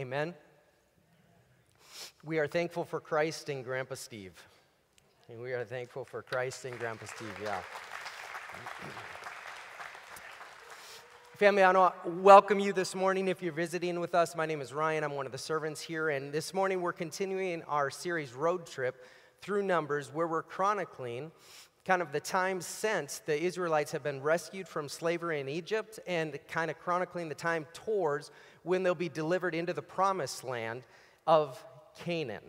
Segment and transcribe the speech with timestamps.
[0.00, 0.34] Amen.
[2.24, 4.32] We are thankful for Christ and Grandpa Steve.
[5.28, 7.60] And we are thankful for Christ and Grandpa Steve, yeah.
[11.36, 14.34] Family, I want to welcome you this morning if you're visiting with us.
[14.34, 15.04] My name is Ryan.
[15.04, 16.08] I'm one of the servants here.
[16.08, 19.04] And this morning we're continuing our series Road Trip
[19.42, 21.30] through Numbers, where we're chronicling
[21.84, 26.38] kind of the time since the Israelites have been rescued from slavery in Egypt and
[26.48, 28.30] kind of chronicling the time towards
[28.62, 30.82] when they'll be delivered into the promised land
[31.26, 31.62] of
[32.04, 32.42] Canaan.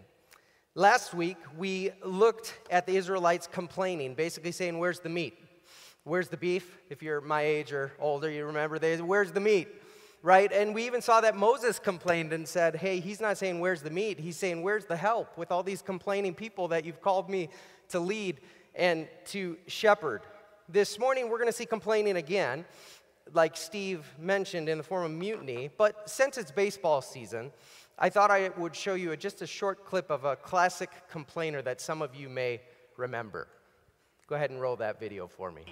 [0.75, 5.37] Last week, we looked at the Israelites complaining, basically saying, Where's the meat?
[6.03, 6.77] Where's the beef?
[6.89, 9.67] If you're my age or older, you remember they Where's the meat?
[10.23, 10.51] Right?
[10.51, 13.89] And we even saw that Moses complained and said, Hey, he's not saying, Where's the
[13.89, 14.19] meat?
[14.19, 17.49] He's saying, Where's the help with all these complaining people that you've called me
[17.89, 18.39] to lead
[18.73, 20.21] and to shepherd?
[20.69, 22.63] This morning, we're going to see complaining again,
[23.33, 25.69] like Steve mentioned, in the form of mutiny.
[25.77, 27.51] But since it's baseball season,
[27.97, 31.79] I thought I would show you just a short clip of a classic complainer that
[31.81, 32.61] some of you may
[32.97, 33.47] remember.
[34.27, 35.63] Go ahead and roll that video for me.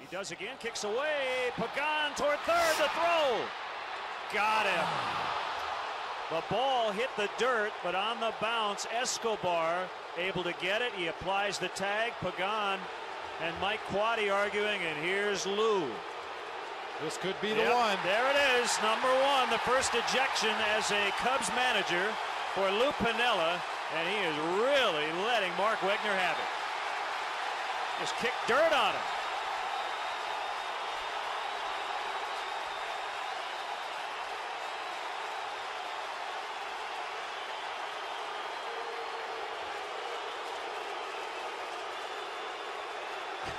[0.00, 1.52] He does again, kicks away.
[1.54, 3.40] Pagan toward third, the throw.
[4.34, 4.86] Got him.
[6.30, 9.86] The ball hit the dirt, but on the bounce, Escobar
[10.18, 10.92] able to get it.
[10.94, 12.12] He applies the tag.
[12.20, 12.80] Pagan
[13.42, 15.84] and Mike Quade arguing, and here's Lou.
[17.02, 17.98] This could be the Yep, one.
[18.04, 22.06] There it is, number one, the first ejection as a Cubs manager
[22.54, 23.60] for Lou Piniella,
[23.98, 26.50] and he is really letting Mark Wegner have it.
[27.98, 29.21] Just kicked dirt on him.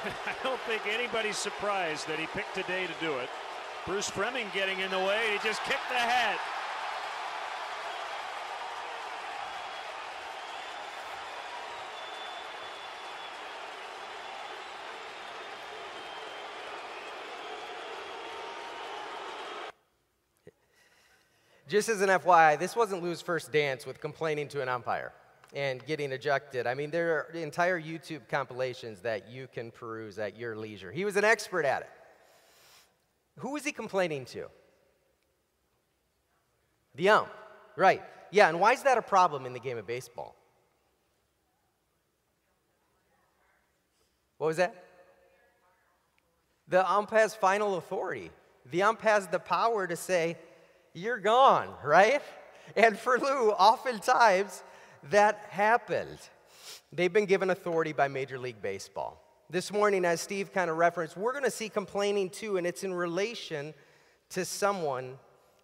[0.26, 3.30] I don't think anybody's surprised that he picked today to do it.
[3.86, 5.30] Bruce Froemming getting in the way.
[5.32, 6.40] He just kicked the hat.
[21.70, 25.14] Just as an FYI, this wasn't Lou's first dance with complaining to an umpire
[25.54, 26.66] and getting ejected.
[26.66, 30.92] I mean, there are entire YouTube compilations that you can peruse at your leisure.
[30.92, 31.90] He was an expert at it.
[33.40, 34.48] Who was he complaining to?
[36.96, 37.30] The ump,
[37.76, 38.02] right.
[38.32, 40.36] Yeah, and why is that a problem in the game of baseball?
[44.38, 44.84] What was that?
[46.68, 48.32] The ump has final authority.
[48.72, 50.38] The ump has the power to say,
[50.94, 52.22] you're gone, right?
[52.76, 54.64] And for Lou, oftentimes
[55.10, 56.20] that happened.
[56.92, 59.20] They've been given authority by Major League Baseball.
[59.50, 62.84] This morning, as Steve kind of referenced, we're going to see complaining too, and it's
[62.84, 63.74] in relation
[64.30, 65.20] to someone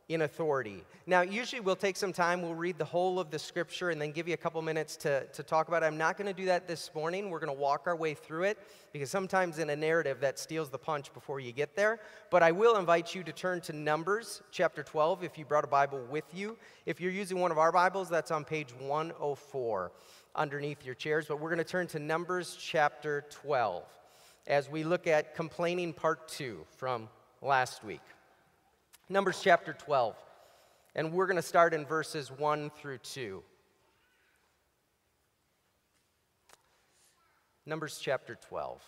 [0.10, 0.84] in authority.
[1.06, 4.12] Now, usually we'll take some time, we'll read the whole of the scripture, and then
[4.12, 5.86] give you a couple minutes to, to talk about it.
[5.86, 7.30] I'm not going to do that this morning.
[7.30, 8.58] We're going to walk our way through it
[8.92, 12.00] because sometimes in a narrative that steals the punch before you get there.
[12.32, 15.68] But I will invite you to turn to Numbers chapter 12 if you brought a
[15.68, 16.58] Bible with you.
[16.88, 19.92] If you're using one of our Bibles, that's on page 104
[20.36, 21.28] underneath your chairs.
[21.28, 23.84] But we're going to turn to Numbers chapter 12
[24.48, 27.10] as we look at complaining part two from
[27.44, 28.02] last week.
[29.12, 30.16] Numbers chapter 12.
[30.96, 33.42] And we're going to start in verses 1 through 2.
[37.66, 38.84] Numbers chapter 12.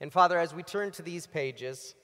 [0.00, 1.94] And Father, as we turn to these pages,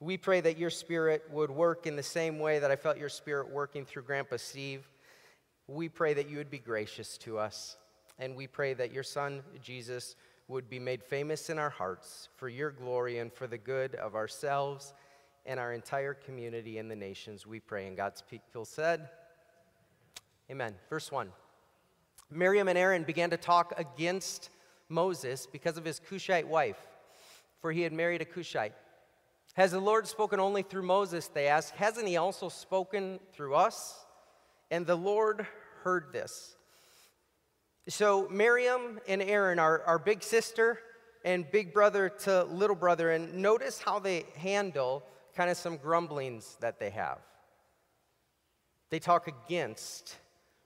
[0.00, 3.08] we pray that your spirit would work in the same way that I felt your
[3.08, 4.88] spirit working through Grandpa Steve.
[5.68, 7.76] We pray that you would be gracious to us.
[8.18, 10.16] And we pray that your son, Jesus,
[10.48, 14.14] would be made famous in our hearts for your glory and for the good of
[14.14, 14.94] ourselves
[15.44, 17.46] and our entire community and the nations.
[17.46, 17.86] We pray.
[17.86, 19.08] And God's people said,
[20.50, 20.74] Amen.
[20.88, 21.30] Verse 1
[22.30, 24.50] Miriam and Aaron began to talk against
[24.88, 26.78] Moses because of his Cushite wife,
[27.60, 28.74] for he had married a Cushite.
[29.54, 31.28] Has the Lord spoken only through Moses?
[31.28, 31.74] They asked.
[31.74, 34.06] Hasn't he also spoken through us?
[34.70, 35.46] And the Lord
[35.82, 36.56] heard this.
[37.88, 40.78] So Miriam and Aaron are, are big sister
[41.24, 43.10] and big brother to little brother.
[43.10, 45.02] And notice how they handle
[45.34, 47.18] kind of some grumblings that they have.
[48.90, 50.16] They talk against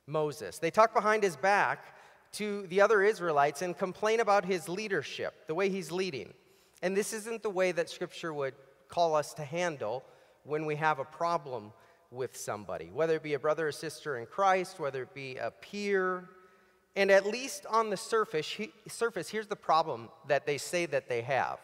[0.08, 1.96] Moses, they talk behind his back
[2.32, 6.32] to the other Israelites and complain about his leadership, the way he's leading.
[6.82, 8.54] And this isn't the way that Scripture would
[8.88, 10.02] call us to handle
[10.44, 11.72] when we have a problem
[12.10, 15.50] with somebody, whether it be a brother or sister in Christ, whether it be a
[15.50, 16.28] peer.
[16.94, 21.08] And at least on the surface, he, surface, here's the problem that they say that
[21.08, 21.58] they have.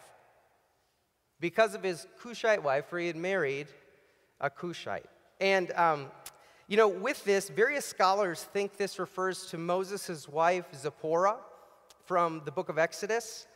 [1.39, 3.67] because of his Cushite wife, for he had married
[4.41, 5.09] a Cushite.
[5.39, 6.07] And, um,
[6.67, 11.37] you know, with this, various scholars think this refers to Moses' wife, Zipporah,
[12.05, 13.47] from the book of Exodus,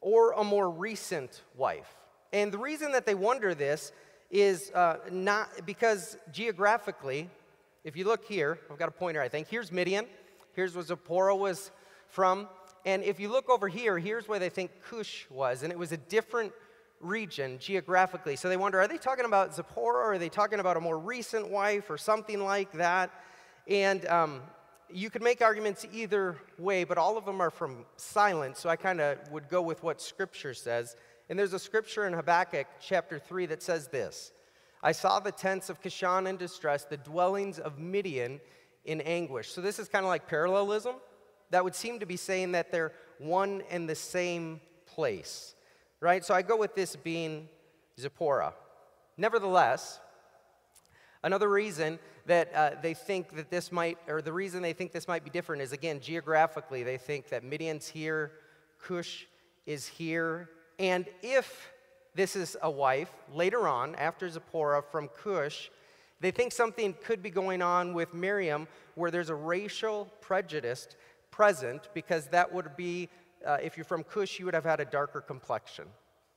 [0.00, 1.94] or a more recent wife.
[2.32, 3.92] And the reason that they wonder this
[4.30, 7.28] is uh, not because geographically,
[7.84, 9.48] if you look here, I've got a pointer, I think.
[9.48, 10.06] Here's Midian.
[10.58, 11.70] Here's where Zipporah was
[12.08, 12.48] from.
[12.84, 15.62] And if you look over here, here's where they think Cush was.
[15.62, 16.52] And it was a different
[17.00, 18.34] region geographically.
[18.34, 20.98] So they wonder are they talking about Zipporah or are they talking about a more
[20.98, 23.12] recent wife or something like that?
[23.68, 24.42] And um,
[24.92, 28.58] you could make arguments either way, but all of them are from silence.
[28.58, 30.96] So I kind of would go with what Scripture says.
[31.28, 34.32] And there's a scripture in Habakkuk chapter 3 that says this
[34.82, 38.40] I saw the tents of Cushan in distress, the dwellings of Midian
[38.88, 39.50] in anguish.
[39.52, 40.96] So this is kind of like parallelism.
[41.50, 45.54] That would seem to be saying that they're one and the same place
[46.00, 46.24] right?
[46.24, 47.48] So I go with this being
[47.98, 48.54] Zipporah.
[49.16, 50.00] Nevertheless,
[51.22, 55.08] another reason that uh, they think that this might, or the reason they think this
[55.08, 58.32] might be different is again, geographically, they think that Midian's here,
[58.78, 59.26] Cush
[59.66, 61.72] is here, and if
[62.14, 65.70] this is a wife later on, after Zipporah from Cush,
[66.20, 70.88] they think something could be going on with Miriam where there's a racial prejudice
[71.30, 73.08] present because that would be
[73.46, 75.86] uh, if you're from Cush, you would have had a darker complexion,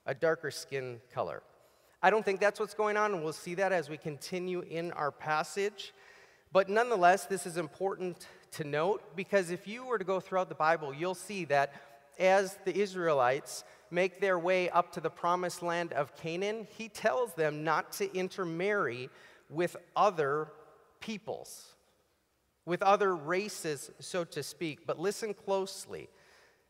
[0.06, 1.42] a darker skin color.
[2.04, 4.92] I don't think that's what's going on, and we'll see that as we continue in
[4.94, 5.94] our passage.
[6.52, 10.56] But nonetheless, this is important to note because if you were to go throughout the
[10.56, 11.74] Bible, you'll see that
[12.20, 17.34] as the Israelites make their way up to the promised land of Canaan, he tells
[17.34, 19.10] them not to intermarry
[19.52, 20.48] with other
[21.00, 21.76] peoples,
[22.66, 24.88] with other races, so to speak.
[24.88, 26.10] But listen closely.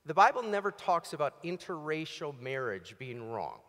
[0.05, 3.59] The Bible never talks about interracial marriage being wrong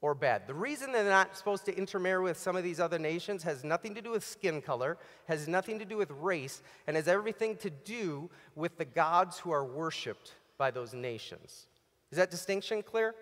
[0.00, 0.46] or bad.
[0.46, 3.94] The reason they're not supposed to intermarry with some of these other nations has nothing
[3.94, 4.96] to do with skin color,
[5.28, 9.50] has nothing to do with race, and has everything to do with the gods who
[9.50, 11.66] are worshiped by those nations.
[12.10, 13.14] Is that distinction clear?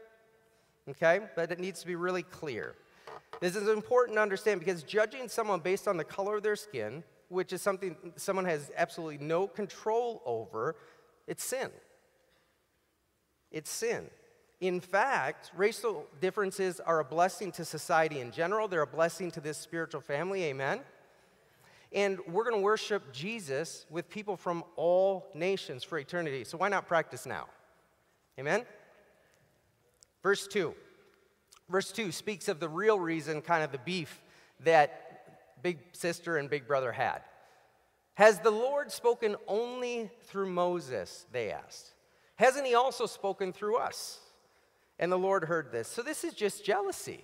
[0.88, 2.76] Okay, but it needs to be really clear.
[3.40, 7.04] This is important to understand because judging someone based on the color of their skin,
[7.28, 10.76] which is something someone has absolutely no control over,
[11.26, 11.70] it's sin.
[13.50, 14.10] It's sin.
[14.60, 18.66] In fact, racial differences are a blessing to society in general.
[18.66, 20.44] They're a blessing to this spiritual family.
[20.44, 20.80] Amen.
[21.92, 26.44] And we're going to worship Jesus with people from all nations for eternity.
[26.44, 27.46] So why not practice now?
[28.38, 28.66] Amen.
[30.22, 30.74] Verse 2.
[31.68, 34.22] Verse 2 speaks of the real reason, kind of the beef
[34.64, 37.20] that big sister and big brother had.
[38.14, 41.26] Has the Lord spoken only through Moses?
[41.30, 41.92] They asked.
[42.36, 44.18] Hasn't he also spoken through us?
[44.98, 45.88] And the Lord heard this.
[45.88, 47.22] So this is just jealousy.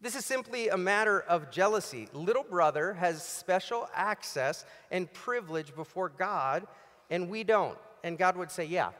[0.00, 2.08] This is simply a matter of jealousy.
[2.12, 6.66] Little brother has special access and privilege before God,
[7.10, 7.78] and we don't.
[8.02, 8.90] And God would say, Yeah.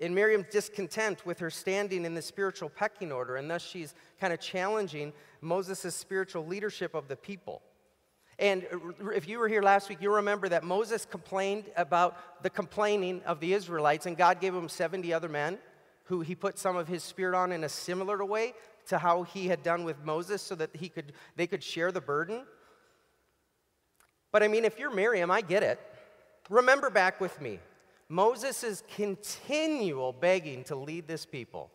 [0.00, 4.32] In Miriam's discontent with her standing in the spiritual pecking order, and thus she's kind
[4.32, 7.62] of challenging Moses' spiritual leadership of the people.
[8.38, 8.64] And
[9.14, 13.40] if you were here last week, you remember that Moses complained about the complaining of
[13.40, 15.58] the Israelites, and God gave him 70 other men
[16.04, 18.54] who he put some of his spirit on in a similar way
[18.86, 22.00] to how he had done with Moses so that he could, they could share the
[22.00, 22.46] burden.
[24.30, 25.80] But I mean, if you're Miriam, I get it.
[26.48, 27.58] Remember back with me
[28.08, 31.70] Moses' continual begging to lead this people.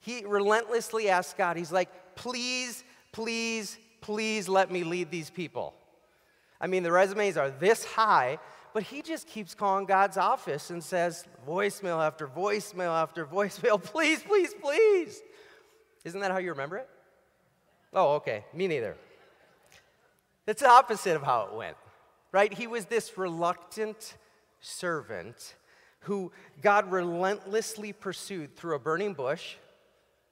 [0.00, 5.74] He relentlessly asks God, he's like, please, please, please let me lead these people.
[6.60, 8.38] I mean, the resumes are this high,
[8.72, 14.22] but he just keeps calling God's office and says, voicemail after voicemail after voicemail, please,
[14.22, 15.22] please, please.
[16.04, 16.88] Isn't that how you remember it?
[17.92, 18.44] Oh, okay.
[18.52, 18.96] Me neither.
[20.46, 21.76] It's the opposite of how it went,
[22.32, 22.52] right?
[22.52, 24.14] He was this reluctant
[24.64, 25.54] servant
[26.00, 29.56] who God relentlessly pursued through a burning bush.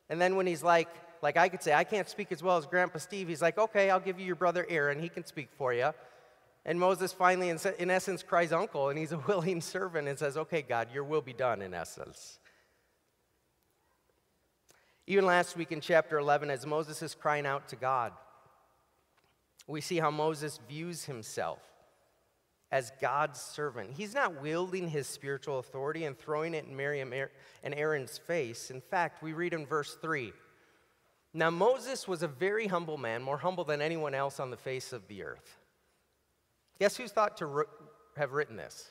[0.09, 0.89] And then when he's like,
[1.23, 3.29] like I could say, I can't speak as well as Grandpa Steve.
[3.29, 5.01] He's like, okay, I'll give you your brother Aaron.
[5.01, 5.93] He can speak for you.
[6.65, 10.63] And Moses finally, in, essence, cries uncle, and he's a willing servant and says, okay,
[10.63, 12.39] God, your will be done, in essence.
[15.07, 18.13] Even last week in chapter 11, as Moses is crying out to God,
[19.67, 21.61] we see how Moses views himself
[22.73, 23.93] as God's servant.
[23.93, 27.13] He's not wielding his spiritual authority and throwing it in Miriam
[27.63, 28.73] and Aaron's face.
[28.73, 30.33] In fact, we read in verse 3
[31.35, 34.93] now, Moses was a very humble man, more humble than anyone else on the face
[34.93, 35.57] of the earth.
[36.79, 37.65] Guess who's thought to
[38.17, 38.91] have written this?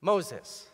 [0.00, 0.66] Moses.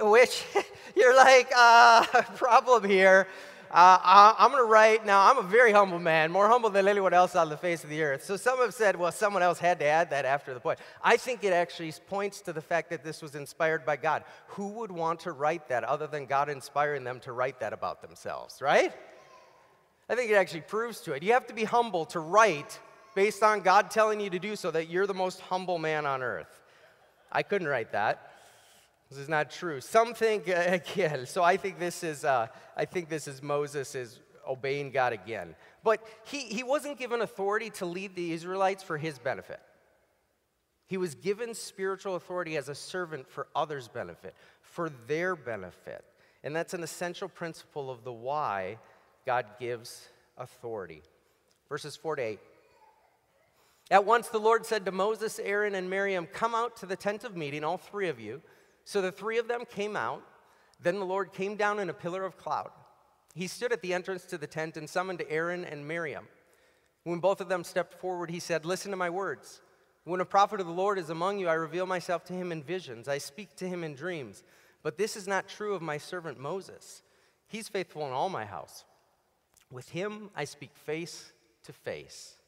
[0.00, 0.44] Which
[0.96, 3.28] you're like, uh, problem here.
[3.72, 7.14] Uh, I'm going to write, now I'm a very humble man, more humble than anyone
[7.14, 8.24] else on the face of the earth.
[8.24, 10.80] So some have said, well, someone else had to add that after the point.
[11.04, 14.24] I think it actually points to the fact that this was inspired by God.
[14.48, 18.02] Who would want to write that other than God inspiring them to write that about
[18.02, 18.92] themselves, right?
[20.08, 21.22] I think it actually proves to it.
[21.22, 22.80] You have to be humble to write
[23.14, 26.24] based on God telling you to do so that you're the most humble man on
[26.24, 26.60] earth.
[27.30, 28.29] I couldn't write that.
[29.10, 29.80] This is not true.
[29.80, 31.26] Some think again.
[31.26, 32.24] So I think this is.
[32.24, 35.54] Uh, I think this is Moses is obeying God again.
[35.82, 39.60] But he, he wasn't given authority to lead the Israelites for his benefit.
[40.86, 46.04] He was given spiritual authority as a servant for others' benefit, for their benefit.
[46.42, 48.78] And that's an essential principle of the why
[49.24, 51.02] God gives authority.
[51.68, 52.40] Verses 4 to 8.
[53.92, 57.24] At once the Lord said to Moses, Aaron, and Miriam, Come out to the tent
[57.24, 58.42] of meeting, all three of you.
[58.90, 60.20] So the three of them came out.
[60.82, 62.72] Then the Lord came down in a pillar of cloud.
[63.36, 66.26] He stood at the entrance to the tent and summoned Aaron and Miriam.
[67.04, 69.60] When both of them stepped forward, he said, Listen to my words.
[70.02, 72.64] When a prophet of the Lord is among you, I reveal myself to him in
[72.64, 74.42] visions, I speak to him in dreams.
[74.82, 77.02] But this is not true of my servant Moses.
[77.46, 78.84] He's faithful in all my house.
[79.70, 81.30] With him I speak face
[81.62, 82.40] to face,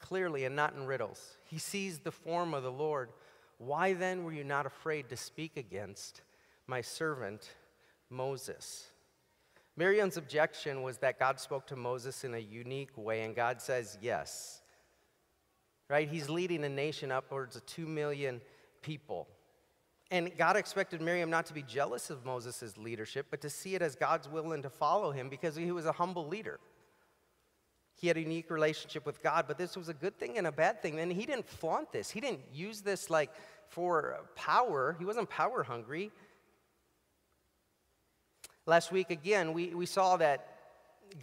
[0.00, 1.36] clearly and not in riddles.
[1.44, 3.10] He sees the form of the Lord.
[3.58, 6.22] Why then were you not afraid to speak against
[6.66, 7.48] my servant
[8.10, 8.86] Moses?
[9.76, 13.98] Miriam's objection was that God spoke to Moses in a unique way, and God says
[14.00, 14.62] yes.
[15.88, 16.08] Right?
[16.08, 18.40] He's leading a nation upwards of two million
[18.82, 19.28] people.
[20.10, 23.82] And God expected Miriam not to be jealous of Moses' leadership, but to see it
[23.82, 26.60] as God's will and to follow him because he was a humble leader.
[27.96, 30.52] He had a unique relationship with God, but this was a good thing and a
[30.52, 31.00] bad thing.
[31.00, 32.10] And he didn't flaunt this.
[32.10, 33.30] He didn't use this like
[33.68, 34.96] for power.
[34.98, 36.12] He wasn't power hungry.
[38.66, 40.56] Last week, again, we, we saw that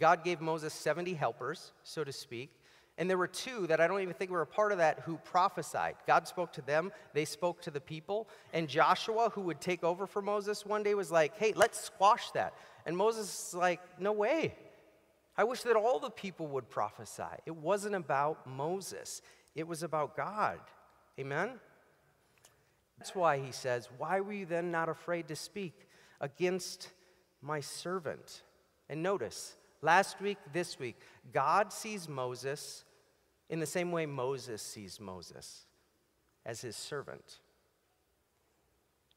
[0.00, 2.50] God gave Moses 70 helpers, so to speak.
[2.96, 5.18] And there were two that I don't even think were a part of that who
[5.18, 5.96] prophesied.
[6.06, 8.28] God spoke to them, they spoke to the people.
[8.52, 12.30] And Joshua, who would take over for Moses one day, was like, hey, let's squash
[12.32, 12.54] that.
[12.86, 14.54] And Moses is like, no way.
[15.36, 17.22] I wish that all the people would prophesy.
[17.46, 19.22] It wasn't about Moses,
[19.54, 20.58] it was about God.
[21.18, 21.50] Amen?
[22.98, 25.88] That's why he says, Why were you then not afraid to speak
[26.20, 26.90] against
[27.42, 28.42] my servant?
[28.88, 30.96] And notice, last week, this week,
[31.32, 32.84] God sees Moses
[33.50, 35.66] in the same way Moses sees Moses
[36.46, 37.40] as his servant.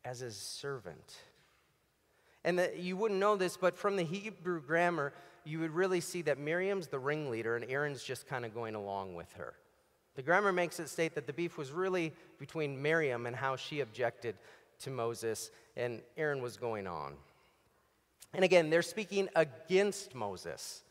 [0.03, 1.15] As his servant.
[2.43, 5.13] And that you wouldn't know this, but from the Hebrew grammar,
[5.47, 9.15] you would really see that Miriam's the ringleader and Aaron's just kind of going along
[9.15, 9.53] with her.
[10.15, 13.81] The grammar makes it state that the beef was really between Miriam and how she
[13.81, 14.35] objected
[14.79, 17.13] to Moses, and Aaron was going on.
[18.33, 20.83] And again, they're speaking against Moses.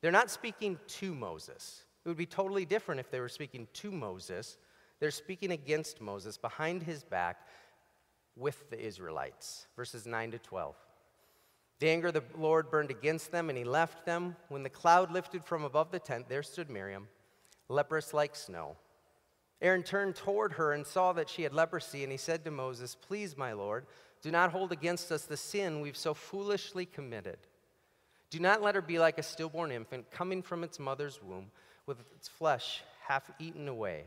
[0.00, 1.82] They're not speaking to Moses.
[2.04, 4.56] It would be totally different if they were speaking to Moses.
[4.98, 7.46] They're speaking against Moses behind his back
[8.36, 9.66] with the Israelites.
[9.76, 10.74] Verses 9 to 12.
[11.80, 14.36] The anger of the Lord burned against them, and he left them.
[14.48, 17.08] When the cloud lifted from above the tent, there stood Miriam,
[17.68, 18.76] leprous like snow.
[19.62, 22.94] Aaron turned toward her and saw that she had leprosy, and he said to Moses,
[22.94, 23.86] Please, my Lord,
[24.22, 27.38] do not hold against us the sin we've so foolishly committed.
[28.28, 31.50] Do not let her be like a stillborn infant coming from its mother's womb
[31.86, 34.04] with its flesh half eaten away.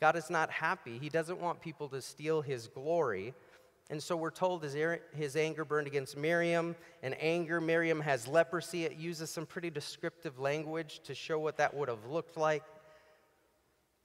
[0.00, 0.98] God is not happy.
[0.98, 3.34] He doesn't want people to steal his glory.
[3.90, 4.76] And so we're told his,
[5.14, 8.84] his anger burned against Miriam, and anger, Miriam has leprosy.
[8.84, 12.62] It uses some pretty descriptive language to show what that would have looked like.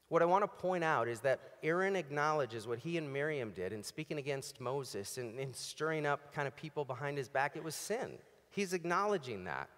[0.07, 3.73] What I want to point out is that Aaron acknowledges what he and Miriam did
[3.73, 7.55] in speaking against Moses and, and stirring up kind of people behind his back.
[7.55, 8.19] It was sin.
[8.51, 9.69] He's acknowledging that.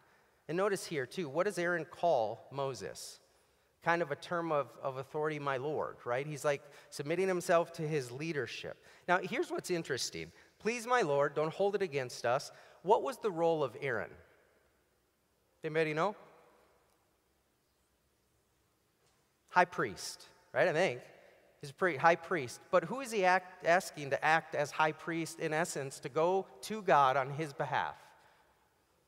[0.47, 3.19] And notice here, too, what does Aaron call Moses?
[3.85, 6.25] Kind of a term of, of authority, my Lord, right?
[6.25, 8.83] He's like submitting himself to his leadership.
[9.07, 10.31] Now, here's what's interesting.
[10.57, 12.51] Please, my Lord, don't hold it against us.
[12.81, 14.09] What was the role of Aaron?
[15.63, 16.15] Anybody know?
[19.49, 20.67] High priest, right?
[20.67, 21.01] I think.
[21.61, 22.61] He's a high priest.
[22.71, 26.47] But who is he act, asking to act as high priest, in essence, to go
[26.61, 27.95] to God on his behalf?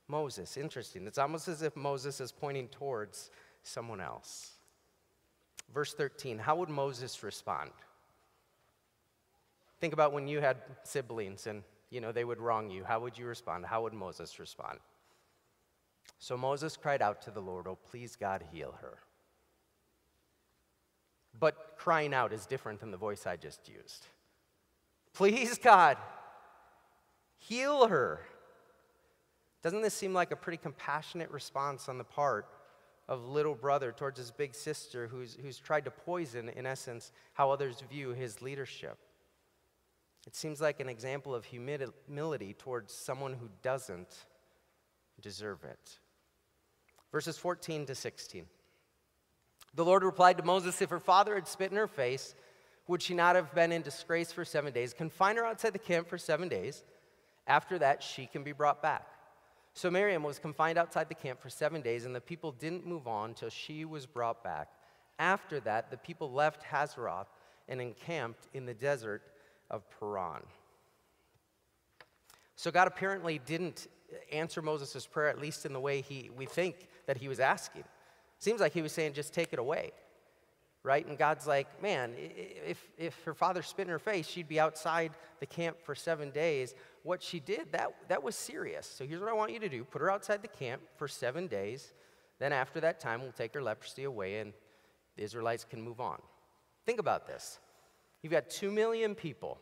[0.08, 0.56] Moses.
[0.56, 1.08] Interesting.
[1.08, 3.32] It's almost as if Moses is pointing towards
[3.64, 4.57] someone else.
[5.74, 7.72] Verse 13 How would Moses respond?
[9.80, 12.84] Think about when you had siblings and you know they would wrong you.
[12.84, 13.66] How would you respond?
[13.66, 14.80] How would Moses respond?
[16.20, 18.98] So Moses cried out to the Lord, Oh, please, God, heal her.
[21.40, 24.08] But crying out is different than the voice I just used.
[25.14, 25.98] Please, God,
[27.38, 28.22] heal her.
[29.62, 32.48] Doesn't this seem like a pretty compassionate response on the part
[33.08, 37.52] of little brother towards his big sister who's, who's tried to poison, in essence, how
[37.52, 38.98] others view his leadership?
[40.26, 44.14] It seems like an example of humility towards someone who doesn't
[45.22, 46.00] deserve it.
[47.12, 48.46] Verses 14 to 16.
[49.74, 52.36] The Lord replied to Moses, If her father had spit in her face,
[52.88, 54.94] would she not have been in disgrace for seven days?
[54.94, 56.84] Confine her outside the camp for seven days.
[57.46, 59.08] After that, she can be brought back.
[59.78, 63.08] So Miriam was confined outside the camp for seven days, and the people didn't move
[63.08, 64.70] on till she was brought back.
[65.20, 67.28] After that, the people left Hazeroth
[67.70, 69.22] and encamped in the desert
[69.70, 70.42] of Paran.
[72.56, 73.86] So God apparently didn't
[74.32, 77.84] answer Moses' prayer, at least in the way he, we think that he was asking.
[78.40, 79.92] Seems like he was saying, just take it away.
[80.84, 81.06] Right?
[81.06, 85.12] And God's like, man, if, if her father spit in her face, she'd be outside
[85.40, 86.76] the camp for seven days.
[87.04, 88.88] What she did, that, that was serious.
[88.88, 91.48] So here's what I want you to do put her outside the camp for seven
[91.48, 91.94] days.
[92.40, 94.54] Then after that time, we'll take her leprosy away and
[95.18, 96.22] the Israelites can move on.
[96.86, 97.60] Think about this.
[98.22, 99.60] You've got two million people.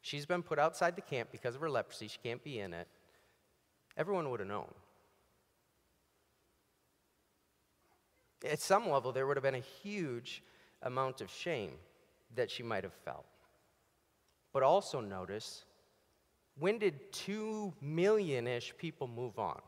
[0.00, 2.08] She's been put outside the camp because of her leprosy.
[2.08, 2.88] She can't be in it.
[3.96, 4.72] Everyone would have known.
[8.44, 10.42] At some level, there would have been a huge
[10.82, 11.72] amount of shame
[12.34, 13.26] that she might have felt.
[14.52, 15.64] But also notice
[16.58, 19.60] when did two million ish people move on?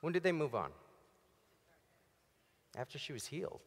[0.00, 0.70] When did they move on?
[2.76, 3.62] After she was healed.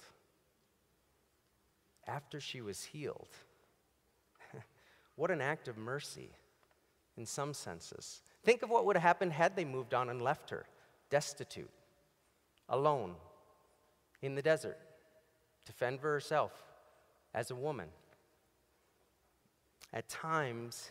[2.08, 3.30] After she was healed.
[5.16, 6.30] what an act of mercy
[7.18, 8.22] in some senses.
[8.44, 10.66] Think of what would have happened had they moved on and left her
[11.10, 11.70] destitute
[12.72, 13.14] alone
[14.24, 14.80] in the desert
[15.66, 16.52] to fend for herself
[17.34, 17.90] as a woman.
[19.94, 20.90] At times,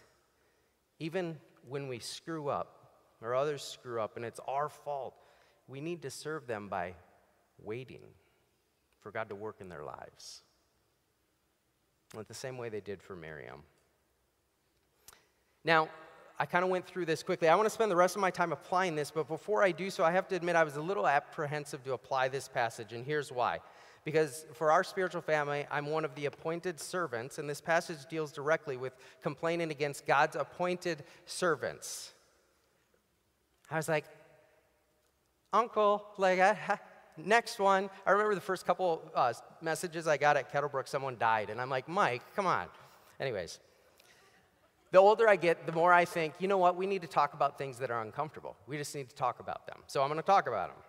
[0.99, 5.15] even when we screw up or others screw up and it's our fault,
[5.67, 6.95] we need to serve them by
[7.63, 8.03] waiting
[9.01, 10.43] for God to work in their lives.
[12.15, 13.63] Like the same way they did for Miriam.
[15.65, 15.89] Now,
[16.41, 17.49] I kind of went through this quickly.
[17.49, 19.91] I want to spend the rest of my time applying this, but before I do
[19.91, 23.05] so, I have to admit I was a little apprehensive to apply this passage, and
[23.05, 23.59] here's why.
[24.07, 28.33] Because for our spiritual family, I'm one of the appointed servants, and this passage deals
[28.33, 32.15] directly with complaining against God's appointed servants.
[33.71, 34.07] I was like,
[35.53, 36.81] Uncle, like, I,
[37.19, 37.91] next one.
[38.07, 41.69] I remember the first couple uh, messages I got at Kettlebrook, someone died, and I'm
[41.69, 42.65] like, Mike, come on.
[43.21, 43.61] Anyways,
[44.93, 47.35] the older I get, the more I think, you know what, we need to talk
[47.35, 48.57] about things that are uncomfortable.
[48.67, 49.79] We just need to talk about them.
[49.87, 50.83] So I'm going to talk about them.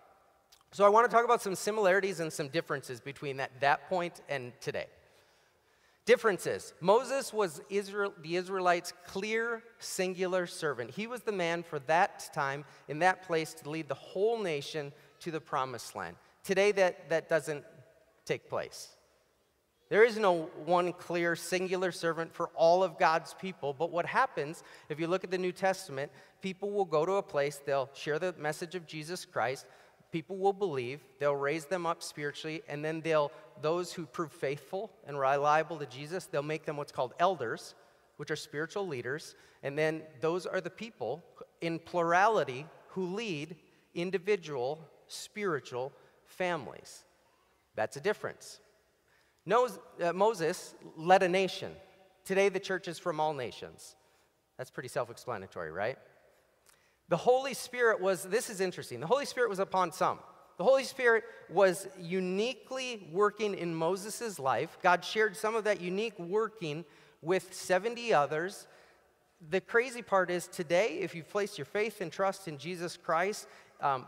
[0.71, 4.21] So I want to talk about some similarities and some differences between that, that point
[4.29, 4.87] and today.
[6.05, 6.73] Differences.
[6.81, 10.89] Moses was Israel, the Israelites' clear, singular servant.
[10.89, 14.93] He was the man for that time, in that place, to lead the whole nation
[15.19, 16.15] to the promised land.
[16.43, 17.63] Today, that, that doesn't
[18.25, 18.95] take place.
[19.91, 23.73] There is no one clear, singular servant for all of God's people.
[23.73, 27.21] But what happens, if you look at the New Testament, people will go to a
[27.21, 29.65] place, they'll share the message of Jesus Christ,
[30.09, 34.93] people will believe, they'll raise them up spiritually, and then they'll, those who prove faithful
[35.05, 37.75] and reliable to Jesus, they'll make them what's called elders,
[38.15, 39.35] which are spiritual leaders.
[39.61, 41.21] And then those are the people
[41.59, 43.57] in plurality who lead
[43.93, 45.91] individual spiritual
[46.23, 47.03] families.
[47.75, 48.61] That's a difference.
[49.49, 51.71] Uh, Moses led a nation.
[52.25, 53.95] Today, the church is from all nations.
[54.57, 55.97] That's pretty self explanatory, right?
[57.09, 60.19] The Holy Spirit was, this is interesting, the Holy Spirit was upon some.
[60.57, 64.77] The Holy Spirit was uniquely working in Moses' life.
[64.83, 66.85] God shared some of that unique working
[67.21, 68.67] with 70 others.
[69.49, 73.47] The crazy part is today, if you've placed your faith and trust in Jesus Christ,
[73.81, 74.05] um,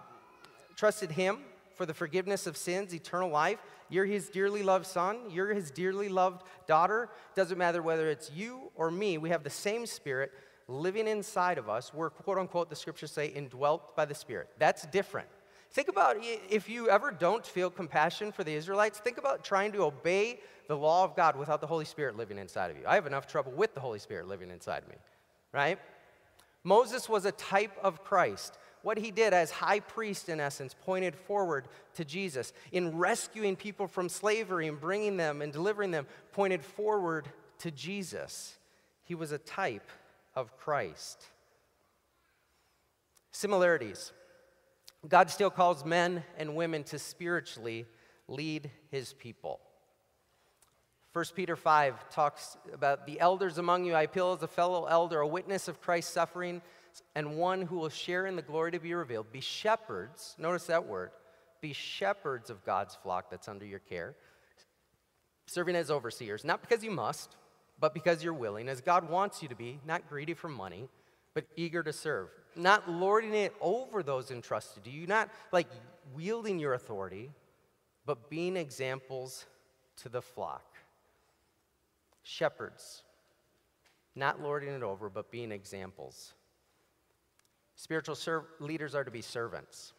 [0.76, 1.40] trusted Him
[1.76, 3.60] for the forgiveness of sins, eternal life,
[3.90, 5.18] you're his dearly loved son.
[5.30, 7.10] You're his dearly loved daughter.
[7.36, 10.32] Doesn't matter whether it's you or me, we have the same spirit
[10.68, 11.94] living inside of us.
[11.94, 14.50] We're, quote unquote, the scriptures say, indwelt by the spirit.
[14.58, 15.28] That's different.
[15.72, 19.84] Think about if you ever don't feel compassion for the Israelites, think about trying to
[19.84, 22.84] obey the law of God without the Holy Spirit living inside of you.
[22.88, 24.96] I have enough trouble with the Holy Spirit living inside of me,
[25.52, 25.80] right?
[26.64, 31.16] Moses was a type of Christ what he did as high priest, in essence, pointed
[31.16, 32.54] forward to Jesus.
[32.72, 37.28] In rescuing people from slavery and bringing them and delivering them, pointed forward
[37.60, 38.58] to Jesus.
[39.06, 39.90] He was a type
[40.36, 41.26] of Christ.
[43.32, 44.12] Similarities
[45.08, 47.86] God still calls men and women to spiritually
[48.30, 49.60] lead his people.
[51.12, 53.94] 1 Peter 5 talks about the elders among you.
[53.94, 56.62] I appeal as a fellow elder, a witness of Christ's suffering,
[57.16, 59.32] and one who will share in the glory to be revealed.
[59.32, 61.12] Be shepherds, notice that word,
[61.62, 64.16] be shepherds of God's flock that's under your care,
[65.46, 67.36] serving as overseers, not because you must,
[67.80, 70.88] but because you're willing, as God wants you to be, not greedy for money,
[71.34, 75.68] but eager to serve, not lording it over those entrusted to you, not like
[76.14, 77.32] wielding your authority,
[78.06, 79.46] but being examples
[79.98, 80.64] to the flock
[82.24, 83.04] shepherds,
[84.16, 86.34] not lording it over, but being examples.
[87.76, 89.94] Spiritual ser- leaders are to be servants.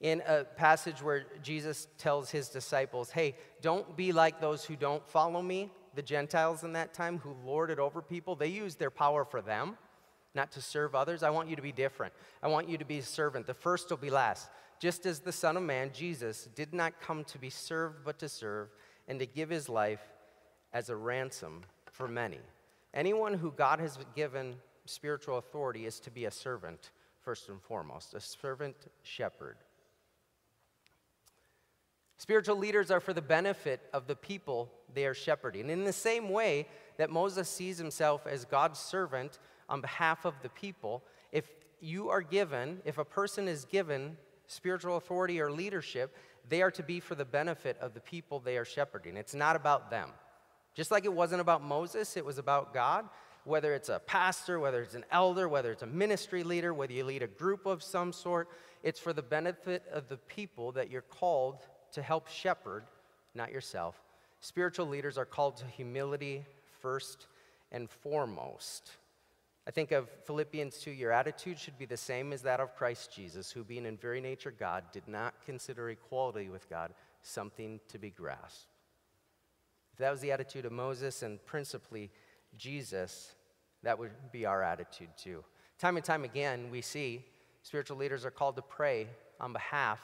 [0.00, 5.06] In a passage where Jesus tells his disciples, hey, don't be like those who don't
[5.08, 8.36] follow me, the Gentiles in that time who lorded over people.
[8.36, 9.76] They used their power for them,
[10.34, 11.24] not to serve others.
[11.24, 12.12] I want you to be different.
[12.42, 13.46] I want you to be a servant.
[13.46, 14.50] The first will be last.
[14.78, 18.28] Just as the Son of Man, Jesus, did not come to be served, but to
[18.28, 18.68] serve,
[19.08, 20.02] and to give his life
[20.72, 22.38] as a ransom for many.
[22.94, 24.54] Anyone who God has given
[24.88, 29.56] spiritual authority is to be a servant, first and foremost, a servant shepherd.
[32.16, 35.70] Spiritual leaders are for the benefit of the people they are shepherding.
[35.70, 40.48] In the same way that Moses sees himself as God's servant on behalf of the
[40.48, 41.48] people, if
[41.80, 44.16] you are given, if a person is given
[44.48, 46.16] spiritual authority or leadership,
[46.48, 49.16] they are to be for the benefit of the people they are shepherding.
[49.16, 50.10] It's not about them.
[50.74, 53.08] Just like it wasn't about Moses, it was about God.
[53.48, 57.04] Whether it's a pastor, whether it's an elder, whether it's a ministry leader, whether you
[57.04, 58.48] lead a group of some sort,
[58.82, 62.84] it's for the benefit of the people that you're called to help shepherd,
[63.34, 64.00] not yourself.
[64.40, 66.44] Spiritual leaders are called to humility
[66.80, 67.26] first
[67.72, 68.92] and foremost.
[69.66, 73.12] I think of Philippians 2 your attitude should be the same as that of Christ
[73.12, 77.98] Jesus, who, being in very nature God, did not consider equality with God something to
[77.98, 78.68] be grasped
[79.98, 82.08] if that was the attitude of Moses and principally
[82.56, 83.34] Jesus,
[83.82, 85.44] that would be our attitude too.
[85.78, 87.24] Time and time again, we see
[87.62, 89.06] spiritual leaders are called to pray
[89.40, 90.00] on behalf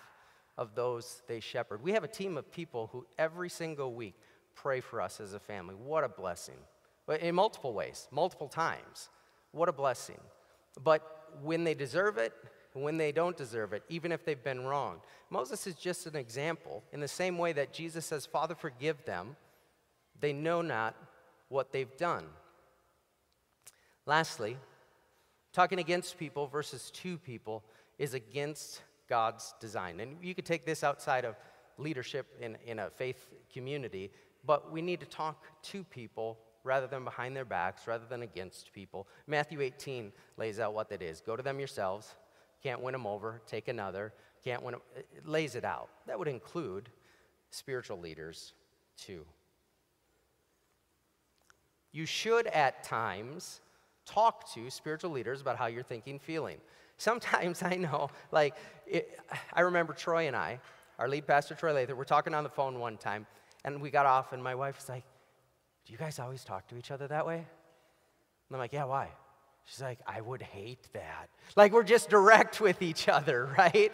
[0.57, 1.83] of those they shepherd.
[1.83, 4.15] We have a team of people who every single week
[4.55, 5.75] pray for us as a family.
[5.75, 6.59] What a blessing.
[7.07, 9.09] But in multiple ways, multiple times.
[9.51, 10.21] What a blessing.
[10.83, 12.33] But when they deserve it,
[12.73, 15.01] when they don't deserve it, even if they've been wrong.
[15.31, 16.83] Moses is just an example.
[16.93, 19.37] In the same way that Jesus says, Father, forgive them,
[20.21, 20.97] they know not
[21.49, 22.25] what they've done.
[24.07, 24.57] Lastly,
[25.53, 27.65] talking against people versus to people
[27.99, 30.01] is against God's design.
[30.01, 31.37] And you could take this outside of
[31.79, 34.11] leadership in, in a faith community,
[34.45, 38.73] but we need to talk to people rather than behind their backs, rather than against
[38.73, 39.07] people.
[39.27, 41.21] Matthew 18 lays out what that is.
[41.21, 42.15] Go to them yourselves.
[42.63, 44.13] Can't win them over, take another.
[44.43, 44.81] Can't win them.
[44.97, 45.89] It lays it out.
[46.07, 46.89] That would include
[47.51, 48.55] spiritual leaders
[48.97, 49.25] too.
[51.93, 53.61] You should at times
[54.07, 56.59] talk to spiritual leaders about how you're thinking, feeling.
[56.97, 58.55] Sometimes I know, like,
[58.87, 59.19] it,
[59.53, 60.61] I remember Troy and I,
[60.99, 63.27] our lead pastor, Troy Lather, we're talking on the phone one time,
[63.65, 65.05] and we got off, and my wife was like,
[65.85, 67.37] Do you guys always talk to each other that way?
[67.39, 67.47] And
[68.53, 69.09] I'm like, Yeah, why?
[69.67, 71.31] She's like, I would hate that.
[71.57, 73.93] Like, we're just direct with each other, right?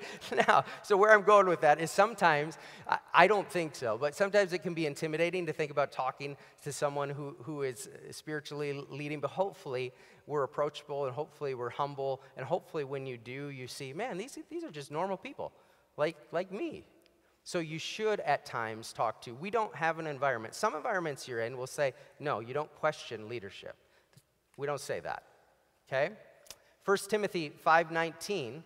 [0.49, 4.17] Now, so where I'm going with that is sometimes, I, I, don't think so, but
[4.17, 8.85] sometimes it can be intimidating to think about talking to someone who, who is spiritually
[8.91, 9.93] leading, but hopefully
[10.27, 14.37] we're approachable and hopefully we're humble, and hopefully when you do, you see, man, these,
[14.51, 15.53] these are just normal people,
[15.97, 16.85] like, like me.
[17.45, 19.35] So you should at times talk to.
[19.35, 20.55] We don't have an environment.
[20.55, 23.77] Some environments you're in will say, no, you don't question leadership.
[24.57, 25.23] We don't say that
[25.91, 26.13] okay?
[26.85, 28.63] 1 Timothy 5:19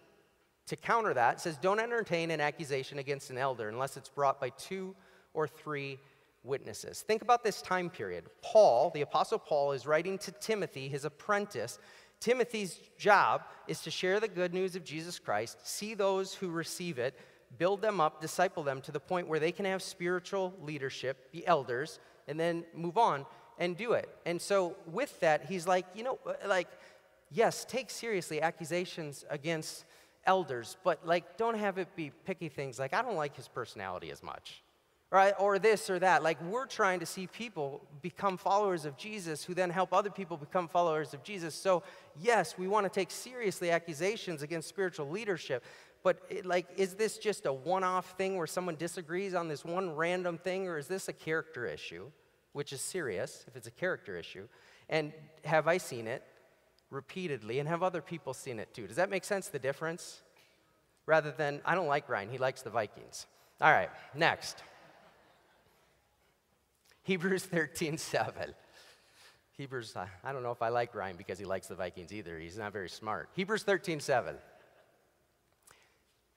[0.67, 4.51] to counter that says don't entertain an accusation against an elder unless it's brought by
[4.51, 4.95] two
[5.33, 5.99] or three
[6.43, 7.03] witnesses.
[7.03, 8.25] Think about this time period.
[8.43, 11.79] Paul, the apostle Paul is writing to Timothy, his apprentice.
[12.21, 16.99] Timothy's job is to share the good news of Jesus Christ, see those who receive
[16.99, 17.19] it,
[17.59, 21.47] build them up, disciple them to the point where they can have spiritual leadership, be
[21.47, 23.27] elders, and then move on
[23.59, 24.09] and do it.
[24.27, 26.69] And so with that, he's like, you know, like
[27.35, 29.85] yes, take seriously accusations against
[30.25, 34.11] elders, but like don't have it be picky things like I don't like his personality
[34.11, 34.63] as much.
[35.11, 35.35] Right?
[35.39, 36.25] Or this or that.
[36.25, 40.37] Like we're trying to see people become followers of Jesus who then help other people
[40.37, 41.55] become followers of Jesus.
[41.55, 41.85] So,
[42.21, 45.63] yes, we want to take seriously accusations against spiritual leadership,
[46.03, 49.95] but it, like is this just a one-off thing where someone disagrees on this one
[49.95, 52.11] random thing or is this a character issue,
[52.53, 54.49] which is serious if it's a character issue?
[54.89, 55.13] And
[55.45, 56.25] have I seen it?
[56.95, 58.87] Repeatedly and have other people seen it too.
[58.87, 60.23] Does that make sense, the difference?
[61.07, 63.27] Rather than, I don't like Ryan, he likes the Vikings.
[63.61, 64.63] All right, next.
[67.03, 68.55] Hebrews 13 7.
[69.57, 72.39] Hebrews, I don't know if I like Ryan because he likes the Vikings either.
[72.39, 73.29] He's not very smart.
[73.35, 74.35] Hebrews 13 7.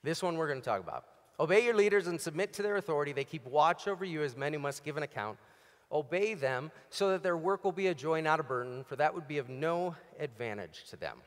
[0.04, 1.04] This one we're going to talk about.
[1.40, 3.12] Obey your leaders and submit to their authority.
[3.12, 5.38] They keep watch over you as many must give an account.
[5.90, 9.14] Obey them so that their work will be a joy, not a burden, for that
[9.14, 11.18] would be of no advantage to them.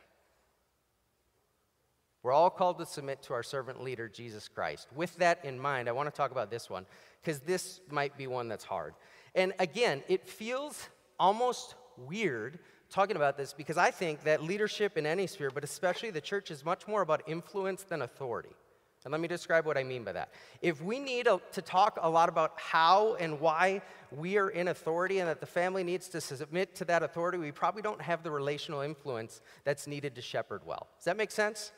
[2.23, 4.87] We're all called to submit to our servant leader, Jesus Christ.
[4.95, 6.85] With that in mind, I want to talk about this one
[7.21, 8.93] because this might be one that's hard.
[9.33, 12.59] And again, it feels almost weird
[12.91, 16.51] talking about this because I think that leadership in any sphere, but especially the church,
[16.51, 18.55] is much more about influence than authority.
[19.03, 20.29] And let me describe what I mean by that.
[20.61, 25.19] If we need to talk a lot about how and why we are in authority
[25.19, 28.29] and that the family needs to submit to that authority, we probably don't have the
[28.29, 30.87] relational influence that's needed to shepherd well.
[30.97, 31.71] Does that make sense?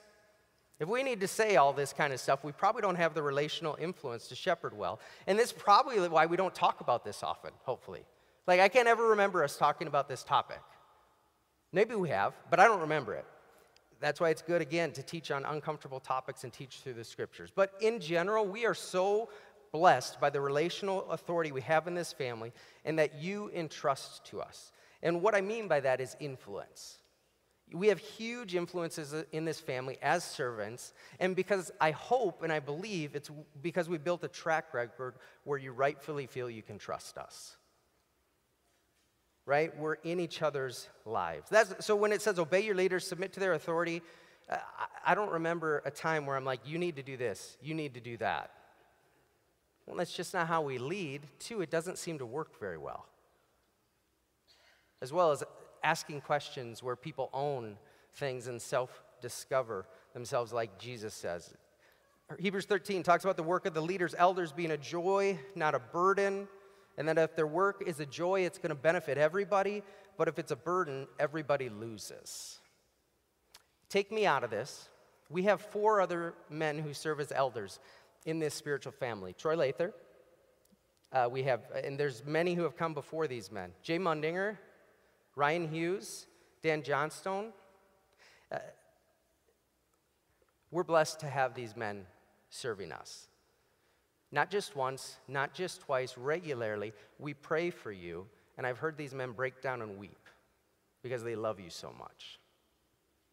[0.80, 3.22] If we need to say all this kind of stuff, we probably don't have the
[3.22, 5.00] relational influence to shepherd well.
[5.26, 8.02] And this is probably why we don't talk about this often, hopefully.
[8.48, 10.60] Like, I can't ever remember us talking about this topic.
[11.72, 13.26] Maybe we have, but I don't remember it.
[14.00, 17.52] That's why it's good, again, to teach on uncomfortable topics and teach through the scriptures.
[17.54, 19.30] But in general, we are so
[19.72, 22.54] blessed by the relational authority we have in this family
[22.86, 24.72] and that you entrust to us.
[25.02, 27.00] And what I mean by that is influence.
[27.74, 32.60] We have huge influences in this family as servants, and because I hope and I
[32.60, 37.18] believe it's because we built a track record where you rightfully feel you can trust
[37.18, 37.58] us.
[39.46, 39.78] Right?
[39.78, 41.50] We're in each other's lives.
[41.50, 44.02] That's, so when it says obey your leaders, submit to their authority,
[44.50, 44.58] uh,
[45.06, 47.94] I don't remember a time where I'm like, you need to do this, you need
[47.96, 48.52] to do that.
[49.86, 51.28] Well, that's just not how we lead.
[51.40, 53.06] Two, it doesn't seem to work very well.
[55.02, 55.44] As well as
[55.84, 57.78] asking questions where people own
[58.14, 61.54] things and self discover themselves, like Jesus says.
[62.40, 65.80] Hebrews 13 talks about the work of the leaders, elders being a joy, not a
[65.80, 66.48] burden,
[66.98, 69.84] and that if their work is a joy, it's going to benefit everybody,
[70.18, 72.60] but if it's a burden, everybody loses.
[73.90, 74.90] Take me out of this.
[75.30, 77.80] We have four other men who serve as elders
[78.26, 79.94] in this spiritual family Troy Lather.
[81.12, 83.72] Uh, we have, and there's many who have come before these men.
[83.84, 84.58] Jay Mundinger,
[85.36, 86.26] Ryan Hughes,
[86.64, 87.54] Dan Johnstone.
[88.52, 88.58] Uh,
[90.72, 92.06] we're blessed to have these men
[92.50, 93.28] serving us.
[94.34, 96.92] Not just once, not just twice, regularly.
[97.20, 98.26] We pray for you,
[98.58, 100.28] and I've heard these men break down and weep
[101.04, 102.40] because they love you so much.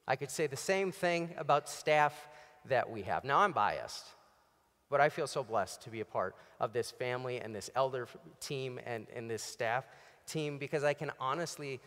[0.06, 2.28] I could say the same thing about staff
[2.66, 3.24] that we have.
[3.24, 4.04] Now, I'm biased,
[4.90, 8.06] but I feel so blessed to be a part of this family and this elder
[8.38, 9.86] team and, and this staff
[10.26, 11.80] team because I can honestly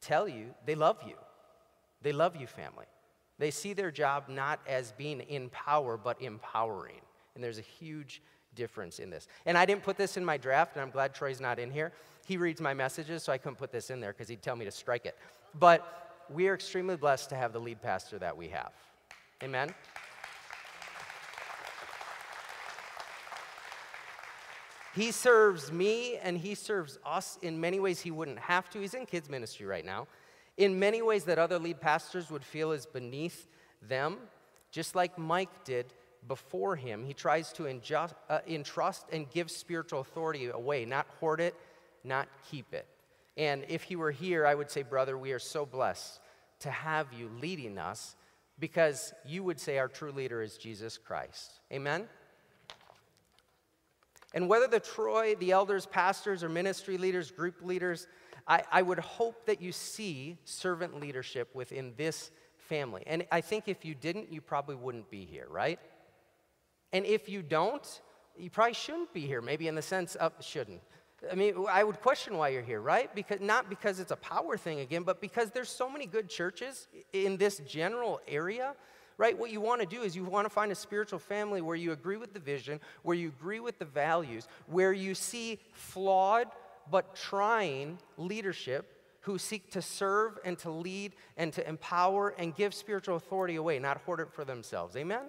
[0.00, 1.16] tell you they love you.
[2.00, 2.86] They love you, family.
[3.38, 7.02] They see their job not as being in power, but empowering.
[7.40, 8.20] And there's a huge
[8.54, 9.26] difference in this.
[9.46, 11.90] And I didn't put this in my draft, and I'm glad Troy's not in here.
[12.26, 14.66] He reads my messages, so I couldn't put this in there because he'd tell me
[14.66, 15.16] to strike it.
[15.58, 18.72] But we are extremely blessed to have the lead pastor that we have.
[19.42, 19.72] Amen?
[24.94, 28.80] He serves me and he serves us in many ways he wouldn't have to.
[28.80, 30.08] He's in kids' ministry right now.
[30.58, 33.48] In many ways that other lead pastors would feel is beneath
[33.80, 34.18] them,
[34.70, 35.94] just like Mike did
[36.28, 37.04] before him.
[37.04, 41.54] He tries to injust, uh, entrust and give spiritual authority away, not hoard it,
[42.04, 42.86] not keep it.
[43.36, 46.20] And if he were here, I would say, brother, we are so blessed
[46.60, 48.16] to have you leading us
[48.58, 51.60] because you would say our true leader is Jesus Christ.
[51.72, 52.06] Amen?
[54.34, 58.06] And whether the Troy, the elders, pastors, or ministry leaders, group leaders,
[58.46, 63.02] I, I would hope that you see servant leadership within this family.
[63.06, 65.80] And I think if you didn't, you probably wouldn't be here, right?
[66.92, 68.00] And if you don't,
[68.36, 70.80] you probably shouldn't be here, maybe in the sense of shouldn't.
[71.30, 73.14] I mean, I would question why you're here, right?
[73.14, 76.88] Because not because it's a power thing again, but because there's so many good churches
[77.12, 78.74] in this general area
[79.20, 79.38] right?
[79.38, 81.92] What you want to do is you want to find a spiritual family where you
[81.92, 86.46] agree with the vision, where you agree with the values, where you see flawed
[86.90, 92.72] but trying leadership who seek to serve and to lead and to empower and give
[92.72, 94.96] spiritual authority away, not hoard it for themselves.
[94.96, 95.24] Amen?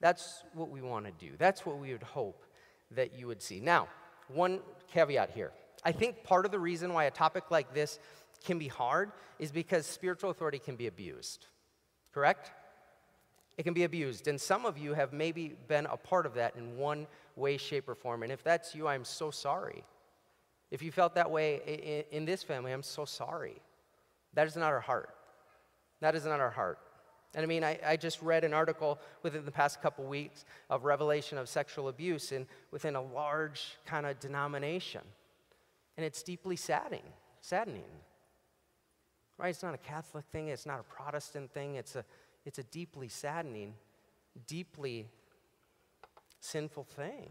[0.00, 1.32] That's what we want to do.
[1.38, 2.44] That's what we would hope
[2.92, 3.60] that you would see.
[3.60, 3.88] Now,
[4.28, 4.60] one
[4.92, 5.52] caveat here.
[5.84, 7.98] I think part of the reason why a topic like this
[8.44, 11.46] can be hard is because spiritual authority can be abused.
[12.12, 12.50] Correct?
[13.56, 14.28] It can be abused.
[14.28, 17.88] And some of you have maybe been a part of that in one way, shape,
[17.88, 18.22] or form.
[18.22, 19.84] And if that's you, I'm so sorry.
[20.70, 23.56] If you felt that way in, this family, I'm so sorry.
[24.34, 25.10] That is not our heart.
[26.00, 26.78] That is not our heart.
[27.38, 30.84] And I mean, I, I just read an article within the past couple weeks of
[30.84, 35.02] revelation of sexual abuse in, within a large kind of denomination.
[35.96, 37.04] And it's deeply saddening,
[37.40, 37.84] saddening.
[39.38, 39.50] Right?
[39.50, 42.04] It's not a Catholic thing, it's not a Protestant thing, it's a,
[42.44, 43.74] it's a deeply saddening,
[44.48, 45.06] deeply
[46.40, 47.30] sinful thing.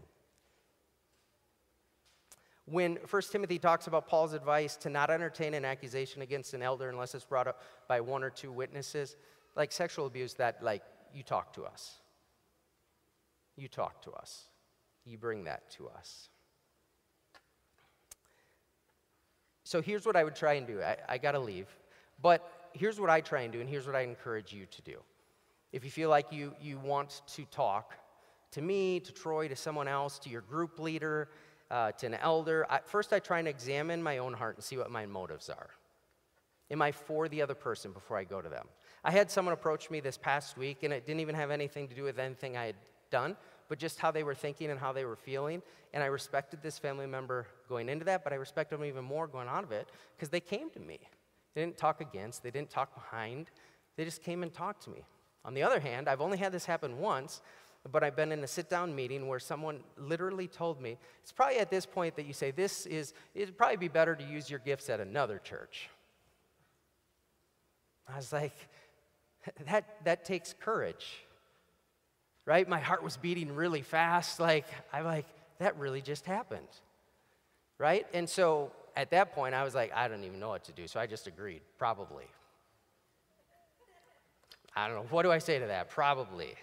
[2.64, 6.88] When 1 Timothy talks about Paul's advice to not entertain an accusation against an elder
[6.88, 9.14] unless it's brought up by one or two witnesses,
[9.58, 11.96] like sexual abuse, that, like, you talk to us.
[13.56, 14.44] You talk to us.
[15.04, 16.30] You bring that to us.
[19.64, 20.80] So here's what I would try and do.
[20.80, 21.66] I, I got to leave.
[22.22, 24.98] But here's what I try and do, and here's what I encourage you to do.
[25.72, 27.94] If you feel like you, you want to talk
[28.52, 31.28] to me, to Troy, to someone else, to your group leader,
[31.70, 34.78] uh, to an elder, I, first I try and examine my own heart and see
[34.78, 35.68] what my motives are.
[36.70, 38.66] Am I for the other person before I go to them?
[39.08, 41.94] I had someone approach me this past week, and it didn't even have anything to
[41.94, 42.74] do with anything I had
[43.10, 43.38] done,
[43.70, 45.62] but just how they were thinking and how they were feeling.
[45.94, 49.26] And I respected this family member going into that, but I respected them even more
[49.26, 50.98] going out of it because they came to me.
[51.54, 53.46] They didn't talk against, they didn't talk behind,
[53.96, 55.02] they just came and talked to me.
[55.42, 57.40] On the other hand, I've only had this happen once,
[57.90, 61.60] but I've been in a sit down meeting where someone literally told me, it's probably
[61.60, 64.58] at this point that you say, this is, it'd probably be better to use your
[64.58, 65.88] gifts at another church.
[68.06, 68.56] I was like,
[69.66, 71.06] that, that takes courage,
[72.44, 72.68] right?
[72.68, 74.40] My heart was beating really fast.
[74.40, 75.26] Like, I'm like,
[75.58, 76.68] that really just happened,
[77.78, 78.06] right?
[78.12, 80.86] And so at that point, I was like, I don't even know what to do.
[80.86, 82.24] So I just agreed, probably.
[84.74, 85.06] I don't know.
[85.10, 85.90] What do I say to that?
[85.90, 86.54] Probably.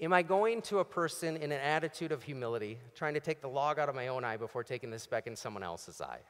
[0.00, 3.48] Am I going to a person in an attitude of humility, trying to take the
[3.48, 6.20] log out of my own eye before taking the speck in someone else's eye?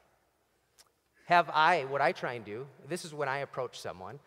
[1.27, 4.19] Have I, what I try and do, this is when I approach someone,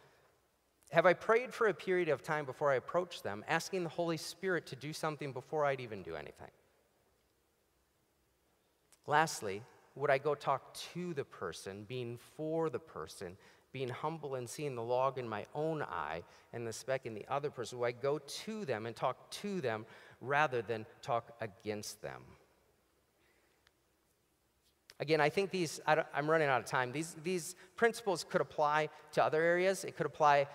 [0.91, 4.17] have I prayed for a period of time before I approach them, asking the Holy
[4.17, 6.51] Spirit to do something before I'd even do anything?
[9.08, 9.63] Lastly,
[9.95, 13.38] would I go talk to the person, being for the person,
[13.71, 17.25] being humble and seeing the log in my own eye and the speck in the
[17.30, 17.80] other person?
[17.80, 19.86] Would I go to them and talk to them
[20.19, 22.21] rather than talk against them?
[24.99, 26.91] Again, I think these, I am running out of time.
[26.91, 29.84] These, these principles could apply to other areas.
[29.84, 30.47] It could apply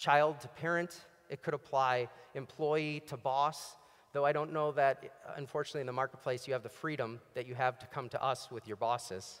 [0.00, 3.76] child to parent, it could apply employee to boss,
[4.12, 5.04] Though I don't know that,
[5.36, 8.50] unfortunately, in the marketplace, you have the freedom that you have to come to us
[8.50, 9.40] with your bosses.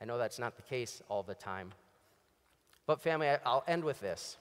[0.00, 1.72] I know that's not the case all the time.
[2.86, 4.38] But, family, I'll end with this.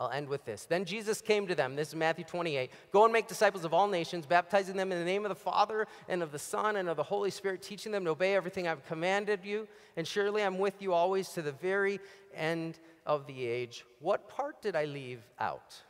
[0.00, 0.64] I'll end with this.
[0.64, 1.76] Then Jesus came to them.
[1.76, 2.70] This is Matthew 28.
[2.90, 5.86] Go and make disciples of all nations, baptizing them in the name of the Father
[6.08, 8.84] and of the Son and of the Holy Spirit, teaching them to obey everything I've
[8.86, 9.68] commanded you.
[9.98, 12.00] And surely I'm with you always to the very
[12.34, 13.84] end of the age.
[14.00, 15.82] What part did I leave out?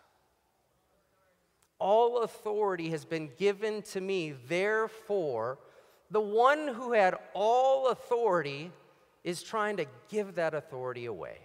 [1.79, 4.33] All authority has been given to me.
[4.33, 5.59] Therefore,
[6.11, 8.71] the one who had all authority
[9.25, 11.39] is trying to give that authority away.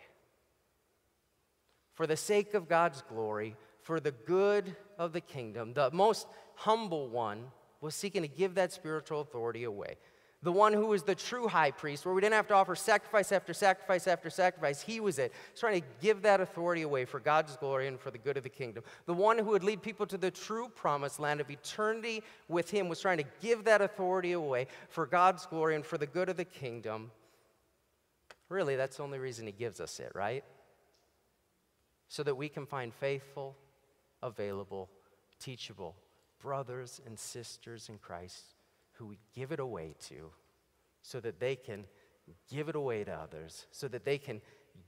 [1.93, 7.07] For the sake of God's glory, for the good of the kingdom, the most humble
[7.07, 7.45] one
[7.81, 9.97] was seeking to give that spiritual authority away
[10.43, 13.31] the one who was the true high priest, where we didn't have to offer sacrifice
[13.31, 14.81] after sacrifice after sacrifice.
[14.81, 15.33] He was it.
[15.51, 18.43] He's trying to give that authority away for God's glory and for the good of
[18.43, 18.83] the kingdom.
[19.07, 22.87] The one who would lead people to the true promised land of eternity with him
[22.87, 26.37] was trying to give that authority away for God's glory and for the good of
[26.37, 27.09] the kingdom.
[28.47, 30.43] Really, that's the only reason he gives us it, right?
[32.09, 33.57] So that we can find faithful,
[34.21, 34.89] available,
[35.39, 35.95] teachable
[36.39, 38.56] brothers and sisters in Christ
[38.97, 40.31] who we give it away to
[41.01, 41.85] so that they can
[42.51, 44.41] give it away to others, so that they can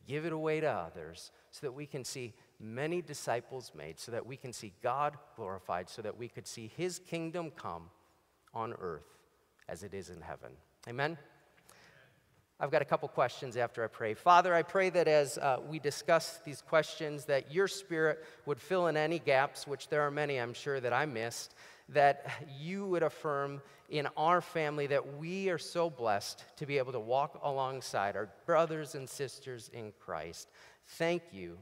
[0.07, 4.25] give it away to others, so that we can see many disciples made, so that
[4.25, 7.89] we can see God glorified, so that we could see his kingdom come
[8.53, 9.17] on earth
[9.67, 10.51] as it is in heaven.
[10.87, 11.17] Amen?
[12.59, 14.13] I've got a couple questions after I pray.
[14.13, 18.87] Father, I pray that as uh, we discuss these questions, that your spirit would fill
[18.87, 21.55] in any gaps, which there are many, I'm sure, that I missed,
[21.93, 22.29] that
[22.59, 26.99] you would affirm in our family that we are so blessed to be able to
[26.99, 30.49] walk alongside our brothers and sisters in Christ.
[30.85, 31.57] Thank you,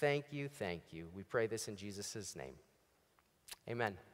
[0.00, 1.08] thank you, thank you.
[1.14, 2.54] We pray this in Jesus' name.
[3.68, 4.05] Amen.